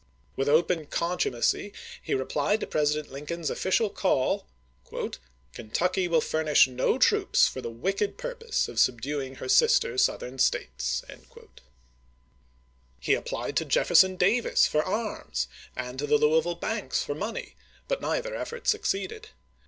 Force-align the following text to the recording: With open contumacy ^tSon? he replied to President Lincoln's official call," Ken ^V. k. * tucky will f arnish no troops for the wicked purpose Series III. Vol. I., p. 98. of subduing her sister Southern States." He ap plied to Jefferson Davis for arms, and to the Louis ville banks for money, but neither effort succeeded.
With 0.35 0.49
open 0.49 0.87
contumacy 0.87 1.69
^tSon? 1.69 1.73
he 2.01 2.15
replied 2.15 2.59
to 2.61 2.65
President 2.65 3.13
Lincoln's 3.13 3.51
official 3.51 3.91
call," 3.91 4.47
Ken 4.89 4.99
^V. 5.11 5.19
k. 5.53 5.63
* 5.63 5.73
tucky 5.73 6.07
will 6.07 6.23
f 6.23 6.31
arnish 6.33 6.65
no 6.65 6.97
troops 6.97 7.47
for 7.47 7.61
the 7.61 7.69
wicked 7.69 8.17
purpose 8.17 8.57
Series 8.57 8.89
III. 8.89 8.95
Vol. 8.95 8.95
I., 8.95 8.97
p. 8.97 9.11
98. 9.11 9.19
of 9.21 9.29
subduing 9.29 9.35
her 9.35 9.47
sister 9.49 9.97
Southern 9.99 10.39
States." 10.39 11.03
He 12.99 13.15
ap 13.15 13.25
plied 13.25 13.55
to 13.57 13.65
Jefferson 13.65 14.15
Davis 14.15 14.65
for 14.65 14.81
arms, 14.81 15.47
and 15.75 15.99
to 15.99 16.07
the 16.07 16.17
Louis 16.17 16.41
ville 16.41 16.55
banks 16.55 17.03
for 17.03 17.13
money, 17.13 17.55
but 17.87 18.01
neither 18.01 18.33
effort 18.33 18.67
succeeded. 18.67 19.29